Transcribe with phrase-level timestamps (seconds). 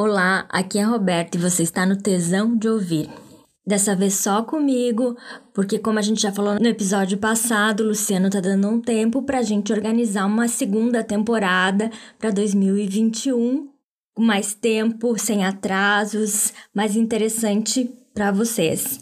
[0.00, 3.10] Olá, aqui é a Roberta e você está no Tesão de Ouvir.
[3.66, 5.16] Dessa vez só comigo,
[5.52, 9.24] porque como a gente já falou no episódio passado, o Luciano tá dando um tempo
[9.24, 13.68] pra gente organizar uma segunda temporada para 2021,
[14.14, 19.00] com mais tempo, sem atrasos, mais interessante para vocês.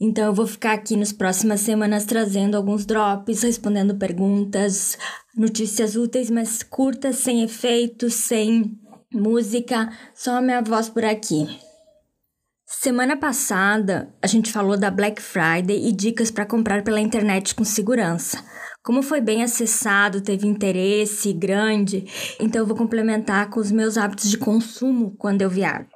[0.00, 4.96] Então eu vou ficar aqui nas próximas semanas trazendo alguns drops, respondendo perguntas,
[5.36, 8.78] notícias úteis, mas curtas, sem efeitos, sem
[9.16, 11.58] música, só a minha voz por aqui.
[12.68, 17.64] Semana passada, a gente falou da Black Friday e dicas para comprar pela internet com
[17.64, 18.44] segurança.
[18.82, 22.04] Como foi bem acessado, teve interesse grande,
[22.40, 25.95] então eu vou complementar com os meus hábitos de consumo quando eu viajo.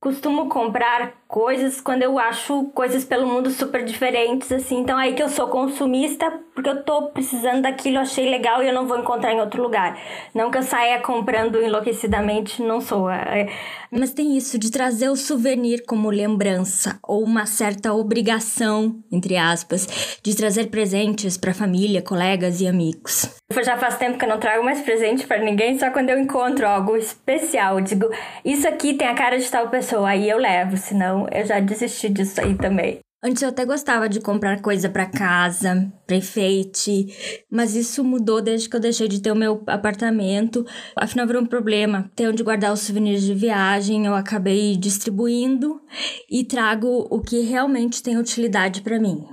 [0.00, 4.78] Costumo comprar coisas quando eu acho coisas pelo mundo super diferentes, assim.
[4.78, 8.72] Então aí que eu sou consumista, porque eu tô precisando daquilo, achei legal e eu
[8.72, 10.00] não vou encontrar em outro lugar.
[10.34, 13.10] Não que eu saia comprando enlouquecidamente, não sou.
[13.10, 13.48] É...
[13.90, 20.18] Mas tem isso de trazer o souvenir como lembrança, ou uma certa obrigação, entre aspas,
[20.22, 23.39] de trazer presentes para família, colegas e amigos.
[23.62, 26.66] Já faz tempo que eu não trago mais presente para ninguém, só quando eu encontro
[26.66, 27.78] algo especial.
[27.78, 28.08] Eu digo,
[28.44, 32.08] isso aqui tem a cara de tal pessoa, aí eu levo, senão eu já desisti
[32.08, 33.00] disso aí também.
[33.22, 38.66] Antes eu até gostava de comprar coisa para casa, para enfeite, mas isso mudou desde
[38.66, 40.64] que eu deixei de ter o meu apartamento.
[40.96, 44.06] Afinal, virou um problema ter onde guardar os souvenirs de viagem.
[44.06, 45.82] Eu acabei distribuindo
[46.30, 49.26] e trago o que realmente tem utilidade para mim.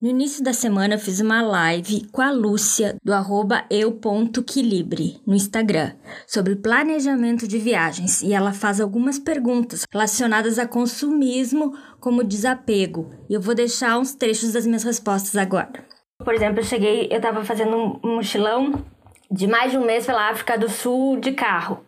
[0.00, 5.90] No início da semana fiz uma live com a Lúcia do arroba eu.quilibre no Instagram
[6.24, 13.34] sobre planejamento de viagens e ela faz algumas perguntas relacionadas a consumismo como desapego e
[13.34, 15.84] eu vou deixar uns trechos das minhas respostas agora.
[16.24, 18.84] Por exemplo, eu cheguei, eu tava fazendo um mochilão
[19.28, 21.84] de mais de um mês pela África do Sul de carro.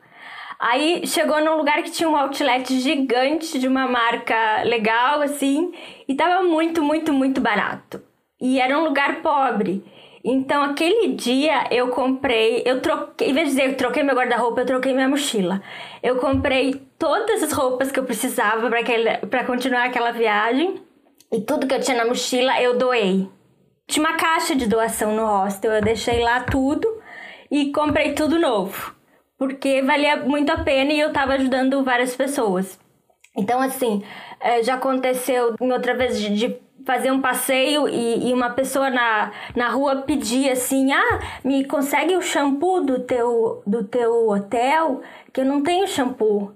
[0.60, 5.72] Aí chegou num lugar que tinha um outlet gigante de uma marca legal, assim,
[6.06, 8.09] e tava muito, muito, muito barato.
[8.40, 9.84] E era um lugar pobre.
[10.22, 14.60] Então, aquele dia eu comprei, eu troquei, em vez de dizer eu troquei meu guarda-roupa,
[14.60, 15.62] eu troquei minha mochila.
[16.02, 18.70] Eu comprei todas as roupas que eu precisava
[19.28, 20.82] para continuar aquela viagem
[21.32, 23.28] e tudo que eu tinha na mochila eu doei.
[23.86, 26.86] Tinha uma caixa de doação no hostel, eu deixei lá tudo
[27.50, 29.00] e comprei tudo novo
[29.40, 32.78] porque valia muito a pena e eu estava ajudando várias pessoas.
[33.36, 34.02] Então, assim,
[34.40, 39.32] é, já aconteceu em outra vez de, fazer um passeio e, e, uma pessoa na,
[39.54, 45.00] na rua pedir assim: ah, me consegue o shampoo do teu, do teu hotel,
[45.32, 46.52] que eu não tenho shampoo.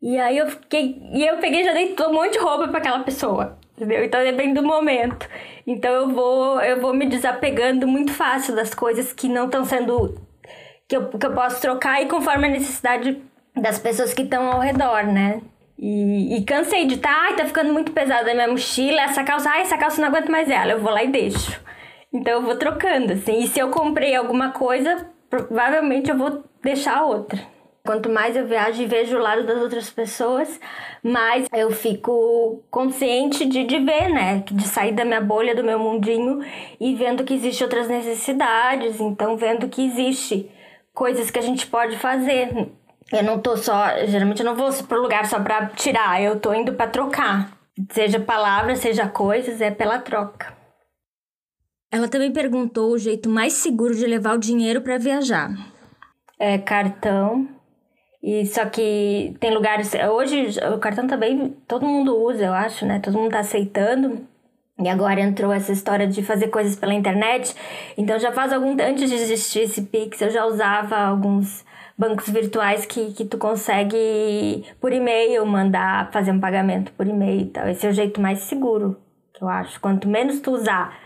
[0.00, 1.00] E aí eu fiquei.
[1.12, 3.58] E eu peguei já dei um monte de roupa para aquela pessoa.
[3.76, 4.04] Entendeu?
[4.04, 5.28] Então depende do momento.
[5.66, 10.20] Então eu vou, eu vou me desapegando muito fácil das coisas que não estão sendo
[10.88, 13.22] que eu, que eu posso trocar e conforme a necessidade
[13.54, 15.40] das pessoas que estão ao redor, né?
[15.78, 19.22] E, e cansei de estar, tá, ai, tá ficando muito pesada a minha mochila, essa
[19.22, 21.60] calça, ai, essa calça não aguento mais ela, eu vou lá e deixo.
[22.12, 23.38] Então eu vou trocando, assim.
[23.38, 27.38] E se eu comprei alguma coisa, provavelmente eu vou deixar outra.
[27.84, 30.60] Quanto mais eu viajo e vejo o lado das outras pessoas,
[31.02, 34.42] mais eu fico consciente de, de ver, né?
[34.44, 36.40] De sair da minha bolha, do meu mundinho
[36.78, 39.00] e vendo que existem outras necessidades.
[39.00, 40.50] Então, vendo que existe
[40.92, 42.68] coisas que a gente pode fazer.
[43.10, 46.52] Eu não tô só, geralmente eu não vou pro lugar só para tirar, eu tô
[46.52, 47.56] indo para trocar.
[47.90, 50.56] Seja palavras, seja coisas, é pela troca.
[51.90, 55.50] Ela também perguntou o jeito mais seguro de levar o dinheiro para viajar.
[56.38, 57.48] É cartão.
[58.22, 59.92] E só que tem lugares.
[59.94, 63.00] Hoje o cartão também todo mundo usa, eu acho, né?
[63.00, 64.26] Todo mundo tá aceitando.
[64.80, 67.54] E agora entrou essa história de fazer coisas pela internet.
[67.96, 71.64] Então já faz algum antes de existir esse Pix, eu já usava alguns
[71.98, 77.46] bancos virtuais que, que tu consegue por e-mail mandar fazer um pagamento por e-mail e
[77.46, 77.68] tal.
[77.68, 78.96] Esse é o jeito mais seguro,
[79.34, 79.80] que eu acho.
[79.80, 80.96] Quanto menos tu usar,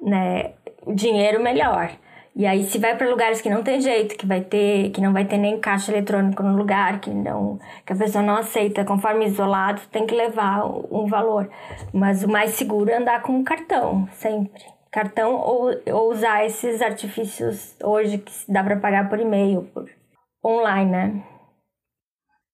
[0.00, 0.52] né,
[0.84, 1.90] o dinheiro melhor.
[2.34, 5.12] E aí se vai para lugares que não tem jeito, que vai ter, que não
[5.12, 9.26] vai ter nem caixa eletrônico no lugar, que não, que a pessoa não aceita, conforme
[9.26, 11.48] isolado, tem que levar um valor.
[11.92, 14.62] Mas o mais seguro é andar com cartão, sempre.
[14.90, 19.88] Cartão ou, ou usar esses artifícios hoje que dá para pagar por e-mail, por
[20.44, 21.32] online, né?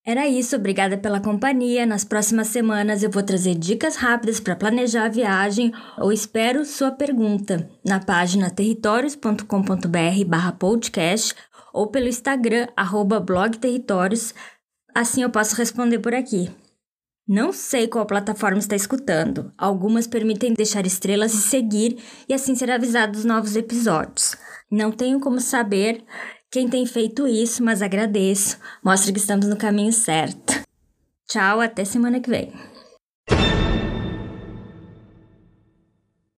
[0.08, 1.84] Era isso, obrigada pela companhia.
[1.84, 6.90] Nas próximas semanas eu vou trazer dicas rápidas para planejar a viagem ou espero sua
[6.90, 11.34] pergunta na página territórios.com.br/podcast
[11.74, 12.68] ou pelo Instagram
[13.26, 14.32] @blogterritórios.
[14.94, 16.50] Assim eu posso responder por aqui.
[17.28, 19.52] Não sei qual plataforma está escutando.
[19.58, 24.34] Algumas permitem deixar estrelas e seguir e assim ser avisado dos novos episódios.
[24.70, 26.02] Não tenho como saber
[26.50, 28.58] quem tem feito isso, mas agradeço.
[28.82, 30.54] Mostra que estamos no caminho certo.
[31.26, 32.52] Tchau, até semana que vem.